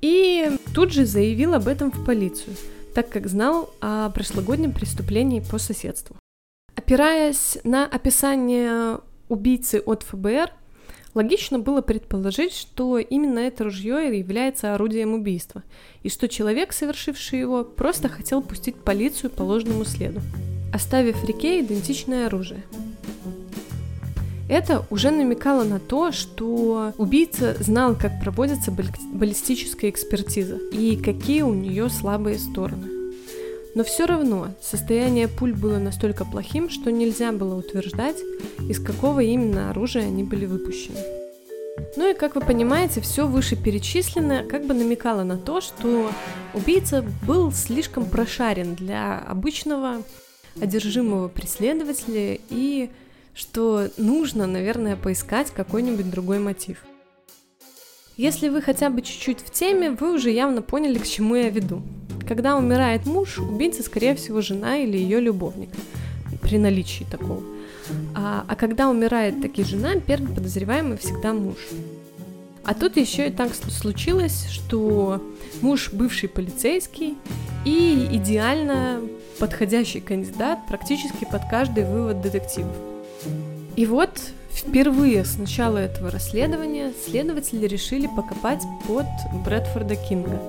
и 0.00 0.50
тут 0.74 0.92
же 0.92 1.04
заявил 1.04 1.54
об 1.54 1.68
этом 1.68 1.90
в 1.90 2.04
полицию, 2.04 2.56
так 2.94 3.08
как 3.08 3.28
знал 3.28 3.70
о 3.80 4.10
прошлогоднем 4.10 4.72
преступлении 4.72 5.40
по 5.40 5.58
соседству. 5.58 6.16
Опираясь 6.74 7.58
на 7.64 7.86
описание 7.86 8.98
убийцы 9.28 9.82
от 9.84 10.02
ФБР, 10.02 10.50
логично 11.14 11.58
было 11.58 11.82
предположить, 11.82 12.54
что 12.54 12.98
именно 12.98 13.38
это 13.40 13.64
ружье 13.64 14.18
является 14.18 14.74
орудием 14.74 15.14
убийства, 15.14 15.62
и 16.02 16.08
что 16.08 16.28
человек, 16.28 16.72
совершивший 16.72 17.40
его, 17.40 17.64
просто 17.64 18.08
хотел 18.08 18.42
пустить 18.42 18.76
полицию 18.76 19.30
по 19.30 19.42
ложному 19.42 19.84
следу, 19.84 20.20
оставив 20.72 21.24
реке 21.24 21.60
идентичное 21.60 22.26
оружие. 22.26 22.64
Это 24.50 24.84
уже 24.90 25.12
намекало 25.12 25.62
на 25.62 25.78
то, 25.78 26.10
что 26.10 26.92
убийца 26.98 27.54
знал, 27.60 27.94
как 27.94 28.20
проводится 28.20 28.72
баллистическая 28.72 29.90
экспертиза 29.90 30.56
и 30.72 30.96
какие 30.96 31.42
у 31.42 31.54
нее 31.54 31.88
слабые 31.88 32.36
стороны. 32.36 32.88
Но 33.76 33.84
все 33.84 34.06
равно 34.06 34.48
состояние 34.60 35.28
пуль 35.28 35.54
было 35.54 35.78
настолько 35.78 36.24
плохим, 36.24 36.68
что 36.68 36.90
нельзя 36.90 37.30
было 37.30 37.54
утверждать, 37.54 38.16
из 38.68 38.80
какого 38.80 39.20
именно 39.20 39.70
оружия 39.70 40.02
они 40.02 40.24
были 40.24 40.46
выпущены. 40.46 40.98
Ну 41.96 42.10
и, 42.10 42.14
как 42.14 42.34
вы 42.34 42.40
понимаете, 42.40 43.00
все 43.00 43.28
вышеперечисленное 43.28 44.44
как 44.44 44.66
бы 44.66 44.74
намекало 44.74 45.22
на 45.22 45.38
то, 45.38 45.60
что 45.60 46.10
убийца 46.54 47.04
был 47.24 47.52
слишком 47.52 48.04
прошарен 48.04 48.74
для 48.74 49.20
обычного 49.20 50.02
одержимого 50.60 51.28
преследователя 51.28 52.36
и 52.48 52.90
что 53.34 53.88
нужно, 53.96 54.46
наверное, 54.46 54.96
поискать 54.96 55.50
какой-нибудь 55.50 56.10
другой 56.10 56.38
мотив. 56.38 56.84
Если 58.16 58.48
вы 58.48 58.60
хотя 58.60 58.90
бы 58.90 59.00
чуть-чуть 59.00 59.40
в 59.40 59.50
теме, 59.50 59.92
вы 59.92 60.12
уже 60.12 60.30
явно 60.30 60.60
поняли, 60.60 60.98
к 60.98 61.06
чему 61.06 61.36
я 61.36 61.48
веду. 61.48 61.82
Когда 62.28 62.56
умирает 62.56 63.06
муж, 63.06 63.38
убийца, 63.38 63.82
скорее 63.82 64.14
всего, 64.14 64.40
жена 64.40 64.76
или 64.76 64.98
ее 64.98 65.20
любовник, 65.20 65.70
при 66.42 66.58
наличии 66.58 67.04
такого. 67.10 67.42
А, 68.14 68.44
а 68.46 68.56
когда 68.56 68.88
умирает 68.88 69.40
таки 69.40 69.64
жена, 69.64 69.94
первый 69.96 70.34
подозреваемый 70.34 70.98
всегда 70.98 71.32
муж. 71.32 71.56
А 72.64 72.74
тут 72.74 72.96
еще 72.96 73.28
и 73.28 73.32
так 73.32 73.54
случилось, 73.54 74.46
что 74.50 75.22
муж 75.62 75.90
бывший 75.92 76.28
полицейский 76.28 77.16
и 77.64 78.06
идеально 78.12 79.00
подходящий 79.38 80.00
кандидат 80.00 80.58
практически 80.68 81.24
под 81.24 81.42
каждый 81.50 81.84
вывод 81.84 82.20
детективов. 82.20 82.89
И 83.76 83.86
вот 83.86 84.10
впервые 84.50 85.24
с 85.24 85.38
начала 85.38 85.78
этого 85.78 86.10
расследования 86.10 86.92
следователи 87.06 87.66
решили 87.66 88.06
покопать 88.06 88.62
под 88.86 89.06
Брэдфорда 89.44 89.96
Кинга. 89.96 90.40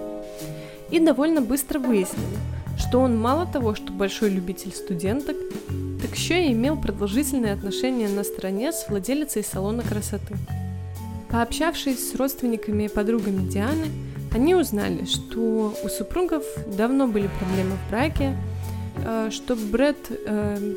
И 0.89 0.99
довольно 0.99 1.41
быстро 1.41 1.79
выяснили, 1.79 2.37
что 2.77 2.99
он 2.99 3.17
мало 3.19 3.45
того, 3.45 3.75
что 3.75 3.93
большой 3.93 4.29
любитель 4.29 4.71
студенток, 4.73 5.37
так 6.01 6.15
еще 6.15 6.45
и 6.45 6.51
имел 6.51 6.75
продолжительные 6.75 7.53
отношения 7.53 8.09
на 8.09 8.23
стороне 8.23 8.73
с 8.73 8.89
владелицей 8.89 9.43
салона 9.43 9.83
красоты. 9.83 10.35
Пообщавшись 11.29 12.11
с 12.11 12.15
родственниками 12.15 12.83
и 12.83 12.89
подругами 12.89 13.47
Дианы, 13.47 13.87
они 14.33 14.55
узнали, 14.55 15.05
что 15.05 15.73
у 15.83 15.89
супругов 15.89 16.43
давно 16.67 17.07
были 17.07 17.29
проблемы 17.39 17.77
в 17.77 17.89
браке, 17.89 18.35
что 19.31 19.55
Брэд 19.55 19.97
э, 20.09 20.73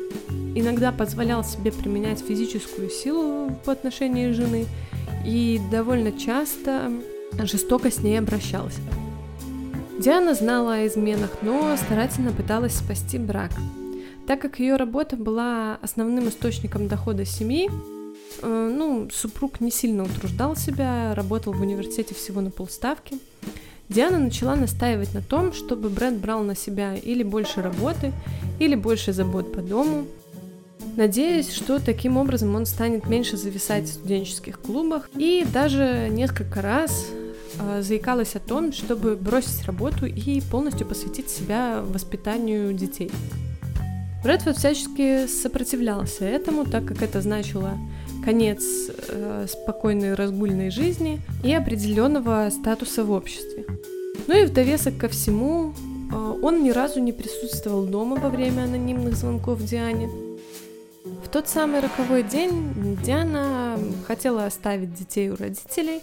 иногда 0.55 0.91
позволял 0.91 1.43
себе 1.43 1.71
применять 1.71 2.19
физическую 2.19 2.89
силу 2.89 3.51
по 3.65 3.71
отношению 3.71 4.33
жены 4.33 4.65
и 5.25 5.59
довольно 5.71 6.11
часто 6.11 6.91
жестоко 7.39 7.91
с 7.91 7.99
ней 7.99 8.17
обращался. 8.17 8.79
Диана 9.99 10.33
знала 10.33 10.75
о 10.75 10.87
изменах, 10.87 11.37
но 11.41 11.75
старательно 11.77 12.31
пыталась 12.31 12.75
спасти 12.75 13.17
брак. 13.17 13.51
Так 14.27 14.41
как 14.41 14.59
ее 14.59 14.75
работа 14.75 15.15
была 15.15 15.77
основным 15.81 16.27
источником 16.27 16.87
дохода 16.87 17.25
семьи, 17.25 17.69
э, 18.41 18.73
ну, 18.75 19.09
супруг 19.11 19.61
не 19.61 19.71
сильно 19.71 20.03
утруждал 20.03 20.55
себя, 20.55 21.13
работал 21.15 21.53
в 21.53 21.61
университете 21.61 22.15
всего 22.15 22.41
на 22.41 22.51
полставки– 22.51 23.19
Диана 23.89 24.17
начала 24.17 24.55
настаивать 24.55 25.13
на 25.13 25.21
том, 25.21 25.53
чтобы 25.53 25.89
Брэд 25.89 26.15
брал 26.15 26.43
на 26.43 26.55
себя 26.55 26.95
или 26.95 27.23
больше 27.23 27.61
работы, 27.61 28.13
или 28.59 28.75
больше 28.75 29.13
забот 29.13 29.53
по 29.53 29.61
дому, 29.61 30.05
надеясь, 30.95 31.51
что 31.53 31.79
таким 31.79 32.17
образом 32.17 32.55
он 32.55 32.65
станет 32.65 33.07
меньше 33.07 33.37
зависать 33.37 33.85
в 33.85 33.93
студенческих 33.93 34.59
клубах, 34.59 35.09
и 35.15 35.45
даже 35.51 36.07
несколько 36.09 36.61
раз 36.61 37.07
э, 37.59 37.81
заикалась 37.81 38.35
о 38.35 38.39
том, 38.39 38.71
чтобы 38.71 39.15
бросить 39.15 39.65
работу 39.65 40.05
и 40.05 40.41
полностью 40.41 40.87
посвятить 40.87 41.29
себя 41.29 41.81
воспитанию 41.81 42.73
детей. 42.73 43.11
Брэдфорд 44.23 44.57
всячески 44.57 45.27
сопротивлялся 45.27 46.25
этому, 46.25 46.65
так 46.65 46.85
как 46.85 47.03
это 47.03 47.21
значило 47.21 47.77
конец 48.25 48.63
э, 48.89 49.45
спокойной 49.47 50.15
разгульной 50.15 50.71
жизни 50.71 51.21
и 51.43 51.53
определенного 51.53 52.49
статуса 52.49 53.05
в 53.05 53.11
обществе. 53.11 53.65
Ну 54.27 54.35
и 54.35 54.45
в 54.45 54.51
довесок 54.51 54.97
ко 54.97 55.07
всему, 55.07 55.73
э, 56.11 56.39
он 56.41 56.63
ни 56.63 56.71
разу 56.71 56.99
не 56.99 57.13
присутствовал 57.13 57.85
дома 57.85 58.15
во 58.15 58.29
время 58.29 58.63
анонимных 58.63 59.15
звонков 59.15 59.63
Диане. 59.63 60.09
В 61.23 61.29
тот 61.29 61.47
самый 61.47 61.81
роковой 61.81 62.23
день 62.23 62.97
Диана 63.05 63.77
хотела 64.07 64.45
оставить 64.45 64.95
детей 64.95 65.29
у 65.29 65.35
родителей, 65.35 66.01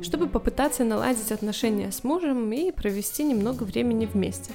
чтобы 0.00 0.26
попытаться 0.26 0.82
наладить 0.82 1.30
отношения 1.30 1.92
с 1.92 2.02
мужем 2.02 2.52
и 2.52 2.72
провести 2.72 3.22
немного 3.22 3.62
времени 3.62 4.08
вместе. 4.12 4.50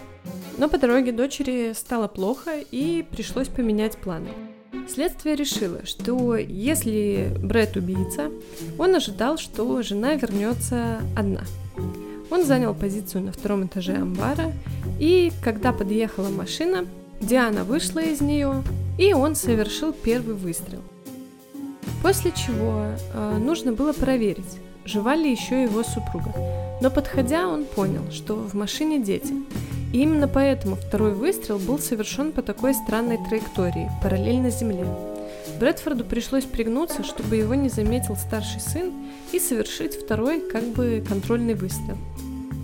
Но 0.58 0.68
по 0.68 0.78
дороге 0.78 1.14
дочери 1.14 1.72
стало 1.74 2.10
плохо 2.10 2.60
и 2.72 3.06
пришлось 3.10 3.48
поменять 3.48 3.96
планы. 3.98 4.30
Следствие 4.88 5.36
решило, 5.36 5.86
что 5.86 6.36
если 6.36 7.32
Брэд 7.42 7.78
убийца, 7.78 8.32
он 8.78 8.96
ожидал, 8.96 9.38
что 9.38 9.82
жена 9.82 10.16
вернется 10.16 11.00
одна. 11.16 11.42
Он 12.30 12.44
занял 12.44 12.74
позицию 12.74 13.24
на 13.24 13.32
втором 13.32 13.66
этаже 13.66 13.96
амбара, 13.96 14.52
и 15.00 15.32
когда 15.44 15.72
подъехала 15.72 16.30
машина, 16.30 16.86
Диана 17.22 17.64
вышла 17.64 18.00
из 18.00 18.22
нее, 18.22 18.64
и 18.98 19.14
он 19.14 19.36
совершил 19.36 19.94
первый 19.94 20.36
выстрел. 20.36 20.82
После 22.04 22.32
чего 22.32 22.86
э, 23.14 23.38
нужно 23.38 23.74
было 23.74 23.94
проверить, 23.94 24.58
жива 24.86 25.16
ли 25.16 25.32
еще 25.32 25.64
его 25.64 25.84
супруга. 25.84 26.34
Но 26.82 26.92
подходя, 26.92 27.48
он 27.48 27.66
понял, 27.66 28.12
что 28.12 28.36
в 28.36 28.54
машине 28.54 29.00
дети, 29.00 29.34
и 29.94 30.02
именно 30.02 30.28
поэтому 30.28 30.76
второй 30.76 31.14
выстрел 31.14 31.60
был 31.60 31.80
совершен 31.80 32.32
по 32.32 32.42
такой 32.42 32.74
странной 32.74 33.18
траектории, 33.30 33.90
параллельно 34.02 34.50
земле. 34.50 34.86
Брэдфорду 35.60 36.04
пришлось 36.04 36.46
пригнуться, 36.46 37.04
чтобы 37.04 37.38
его 37.38 37.56
не 37.56 37.70
заметил 37.70 38.16
старший 38.16 38.60
сын, 38.60 38.92
и 39.32 39.40
совершить 39.40 39.96
второй, 39.96 40.42
как 40.42 40.64
бы, 40.64 41.04
контрольный 41.08 41.54
выстрел. 41.54 41.98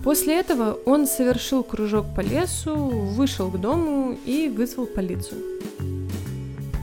После 0.03 0.39
этого 0.39 0.77
он 0.86 1.08
совершил 1.08 1.63
кружок 1.63 2.06
по 2.15 2.22
лесу, 2.22 2.75
вышел 2.75 3.50
к 3.50 3.60
дому 3.60 4.18
и 4.25 4.50
вызвал 4.50 4.86
полицию. 4.86 5.42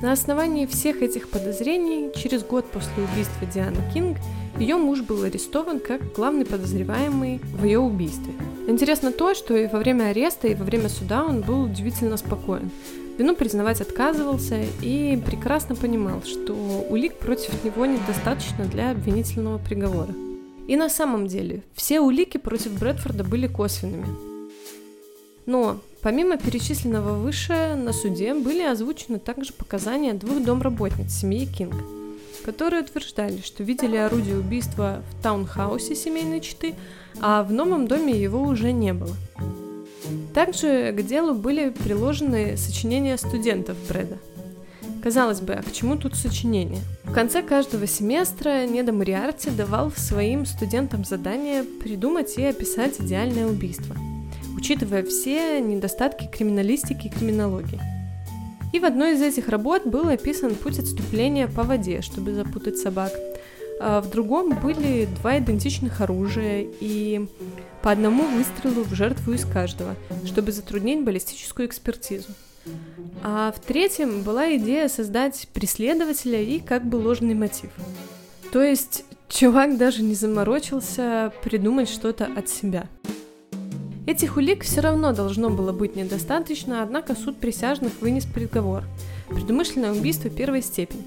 На 0.02 0.12
основании 0.12 0.64
всех 0.64 1.02
этих 1.02 1.28
подозрений, 1.28 2.10
через 2.16 2.42
год 2.42 2.64
после 2.70 3.04
убийства 3.04 3.46
Дианы 3.46 3.76
Кинг, 3.92 4.16
ее 4.60 4.76
муж 4.76 5.00
был 5.00 5.22
арестован 5.22 5.80
как 5.80 6.12
главный 6.12 6.44
подозреваемый 6.44 7.40
в 7.54 7.64
ее 7.64 7.78
убийстве. 7.78 8.34
Интересно 8.68 9.10
то, 9.10 9.34
что 9.34 9.56
и 9.56 9.66
во 9.66 9.78
время 9.78 10.10
ареста, 10.10 10.48
и 10.48 10.54
во 10.54 10.64
время 10.64 10.90
суда 10.90 11.24
он 11.24 11.40
был 11.40 11.62
удивительно 11.62 12.18
спокоен. 12.18 12.70
Вину 13.16 13.34
признавать 13.34 13.80
отказывался 13.80 14.62
и 14.82 15.18
прекрасно 15.24 15.74
понимал, 15.74 16.22
что 16.24 16.54
улик 16.90 17.14
против 17.14 17.64
него 17.64 17.86
недостаточно 17.86 18.66
для 18.66 18.90
обвинительного 18.90 19.58
приговора. 19.58 20.14
И 20.68 20.76
на 20.76 20.90
самом 20.90 21.26
деле, 21.26 21.62
все 21.74 22.00
улики 22.00 22.36
против 22.36 22.78
Брэдфорда 22.78 23.24
были 23.24 23.46
косвенными. 23.46 24.06
Но, 25.46 25.80
помимо 26.02 26.36
перечисленного 26.36 27.14
выше, 27.18 27.76
на 27.76 27.94
суде 27.94 28.34
были 28.34 28.62
озвучены 28.62 29.18
также 29.18 29.54
показания 29.54 30.12
двух 30.12 30.44
домработниц 30.44 31.12
семьи 31.12 31.46
Кинг– 31.46 31.74
которые 32.44 32.82
утверждали, 32.82 33.40
что 33.44 33.62
видели 33.62 33.96
орудие 33.96 34.38
убийства 34.38 35.02
в 35.10 35.22
таунхаусе 35.22 35.94
семейной 35.94 36.40
четы, 36.40 36.74
а 37.20 37.42
в 37.42 37.52
новом 37.52 37.86
доме 37.86 38.20
его 38.20 38.42
уже 38.42 38.72
не 38.72 38.92
было. 38.92 39.14
Также 40.34 40.92
к 40.92 41.02
делу 41.02 41.34
были 41.34 41.70
приложены 41.70 42.56
сочинения 42.56 43.16
студентов 43.16 43.76
Брэда. 43.88 44.18
Казалось 45.02 45.40
бы, 45.40 45.54
а 45.54 45.62
к 45.62 45.72
чему 45.72 45.96
тут 45.96 46.14
сочинение? 46.14 46.82
В 47.04 47.12
конце 47.12 47.42
каждого 47.42 47.86
семестра 47.86 48.66
Неда 48.66 48.92
Мариарти 48.92 49.50
давал 49.50 49.90
своим 49.92 50.44
студентам 50.44 51.04
задание 51.04 51.64
придумать 51.64 52.36
и 52.36 52.44
описать 52.44 53.00
идеальное 53.00 53.46
убийство, 53.46 53.96
учитывая 54.56 55.02
все 55.02 55.60
недостатки 55.60 56.28
криминалистики 56.30 57.06
и 57.06 57.10
криминологии. 57.10 57.99
И 58.72 58.78
в 58.78 58.84
одной 58.84 59.14
из 59.14 59.22
этих 59.22 59.48
работ 59.48 59.84
был 59.84 60.08
описан 60.08 60.54
путь 60.54 60.78
отступления 60.78 61.48
по 61.48 61.64
воде, 61.64 62.02
чтобы 62.02 62.34
запутать 62.34 62.78
собак. 62.78 63.12
А 63.82 64.00
в 64.00 64.10
другом 64.10 64.58
были 64.60 65.08
два 65.20 65.38
идентичных 65.38 66.00
оружия 66.00 66.66
и 66.80 67.26
по 67.82 67.90
одному 67.90 68.24
выстрелу 68.24 68.84
в 68.84 68.94
жертву 68.94 69.32
из 69.32 69.44
каждого, 69.44 69.96
чтобы 70.26 70.52
затруднить 70.52 71.02
баллистическую 71.02 71.66
экспертизу. 71.66 72.28
А 73.22 73.52
в 73.52 73.60
третьем 73.60 74.22
была 74.22 74.54
идея 74.56 74.88
создать 74.88 75.48
преследователя 75.54 76.40
и 76.40 76.60
как 76.60 76.86
бы 76.86 76.96
ложный 76.96 77.34
мотив. 77.34 77.70
То 78.52 78.62
есть 78.62 79.04
чувак 79.28 79.78
даже 79.78 80.02
не 80.02 80.14
заморочился 80.14 81.32
придумать 81.42 81.88
что-то 81.88 82.26
от 82.36 82.48
себя. 82.48 82.86
Этих 84.10 84.36
улик 84.36 84.64
все 84.64 84.80
равно 84.80 85.12
должно 85.12 85.50
было 85.50 85.70
быть 85.70 85.94
недостаточно, 85.94 86.82
однако 86.82 87.14
суд 87.14 87.36
присяжных 87.36 87.92
вынес 88.00 88.24
приговор– 88.24 88.82
предумышленное 89.28 89.92
убийство 89.92 90.28
первой 90.28 90.62
степени. 90.62 91.04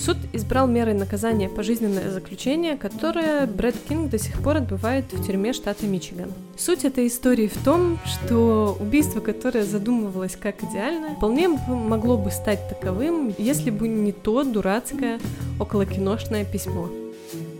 Суд 0.00 0.16
избрал 0.32 0.66
мерой 0.66 0.94
наказания 0.94 1.48
пожизненное 1.48 2.10
заключение, 2.10 2.76
которое 2.76 3.46
Брэд 3.46 3.76
Кинг 3.88 4.10
до 4.10 4.18
сих 4.18 4.42
пор 4.42 4.56
отбывает 4.56 5.04
в 5.12 5.24
тюрьме 5.24 5.52
штата 5.52 5.86
Мичиган. 5.86 6.32
Суть 6.58 6.84
этой 6.84 7.06
истории 7.06 7.46
в 7.46 7.64
том, 7.64 7.96
что 8.04 8.76
убийство, 8.80 9.20
которое 9.20 9.62
задумывалось 9.62 10.34
как 10.34 10.64
идеальное, 10.64 11.14
вполне 11.14 11.46
могло 11.46 12.16
бы 12.16 12.32
стать 12.32 12.68
таковым, 12.68 13.36
если 13.38 13.70
бы 13.70 13.86
не 13.86 14.10
то 14.10 14.42
дурацкое 14.42 15.20
околокиношное 15.60 16.44
письмо. 16.44 16.88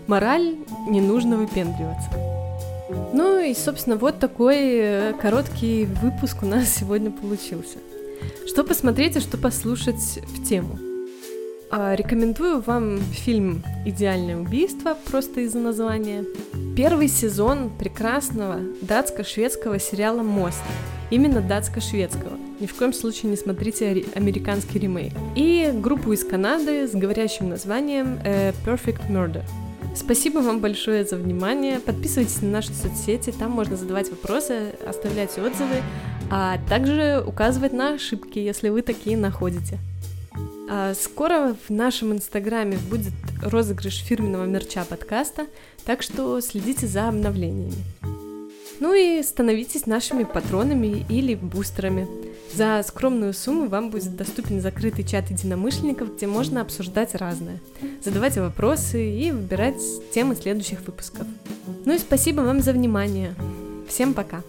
Мораль– 0.07 0.57
не 0.89 0.99
нужно 0.99 1.37
выпендриваться. 1.37 2.36
Ну 2.89 3.39
и, 3.39 3.53
собственно, 3.53 3.97
вот 3.97 4.19
такой 4.19 4.57
э, 4.57 5.13
короткий 5.19 5.85
выпуск 5.85 6.43
у 6.43 6.45
нас 6.45 6.69
сегодня 6.79 7.11
получился. 7.11 7.79
Что 8.47 8.63
посмотреть 8.63 9.17
и 9.17 9.19
что 9.19 9.37
послушать 9.37 10.19
в 10.23 10.47
тему. 10.47 10.79
А, 11.69 11.95
рекомендую 11.95 12.61
вам 12.61 12.99
фильм 13.11 13.61
«Идеальное 13.85 14.37
убийство» 14.37 14.97
просто 15.05 15.41
из-за 15.41 15.59
названия. 15.59 16.23
Первый 16.77 17.09
сезон 17.09 17.69
прекрасного 17.77 18.59
датско-шведского 18.81 19.79
сериала 19.79 20.23
«Мост». 20.23 20.61
Именно 21.09 21.41
датско-шведского. 21.41 22.37
Ни 22.59 22.67
в 22.67 22.75
коем 22.75 22.93
случае 22.93 23.31
не 23.31 23.37
смотрите 23.37 24.05
американский 24.15 24.79
ремейк. 24.79 25.13
И 25.35 25.71
группу 25.73 26.13
из 26.13 26.23
Канады 26.23 26.87
с 26.87 26.91
говорящим 26.91 27.49
названием 27.49 28.19
э, 28.23 28.53
Perfect 28.65 29.09
Murder. 29.09 29.43
Спасибо 29.97 30.39
вам 30.39 30.59
большое 30.59 31.05
за 31.05 31.17
внимание. 31.17 31.79
Подписывайтесь 31.79 32.41
на 32.41 32.49
наши 32.49 32.71
соцсети, 32.73 33.31
там 33.31 33.51
можно 33.51 33.75
задавать 33.75 34.09
вопросы, 34.09 34.75
оставлять 34.87 35.37
отзывы, 35.37 35.81
а 36.29 36.59
также 36.69 37.23
указывать 37.25 37.73
на 37.73 37.95
ошибки, 37.95 38.37
если 38.37 38.69
вы 38.69 38.83
такие 38.83 39.17
находите. 39.17 39.79
А 40.69 40.93
скоро 40.93 41.55
в 41.67 41.71
нашем 41.71 42.13
инстаграме 42.13 42.77
будет 42.89 43.13
розыгрыш 43.41 43.95
фирменного 44.03 44.45
мерча 44.45 44.85
подкаста, 44.85 45.47
так 45.83 46.03
что 46.03 46.39
следите 46.41 46.85
за 46.85 47.07
обновлениями. 47.07 47.73
Ну 48.79 48.93
и 48.93 49.23
становитесь 49.23 49.87
нашими 49.87 50.23
патронами 50.25 51.05
или 51.09 51.33
бустерами. 51.33 52.07
За 52.53 52.83
скромную 52.83 53.33
сумму 53.33 53.67
вам 53.67 53.89
будет 53.89 54.15
доступен 54.15 54.61
закрытый 54.61 55.03
чат 55.03 55.29
единомышленников, 55.29 56.15
где 56.15 56.27
можно 56.27 56.61
обсуждать 56.61 57.13
разное, 57.15 57.59
задавать 58.03 58.37
вопросы 58.37 59.11
и 59.11 59.31
выбирать 59.31 59.81
темы 60.13 60.35
следующих 60.35 60.81
выпусков. 60.85 61.27
Ну 61.85 61.93
и 61.93 61.99
спасибо 61.99 62.41
вам 62.41 62.61
за 62.61 62.73
внимание. 62.73 63.35
Всем 63.87 64.13
пока! 64.13 64.41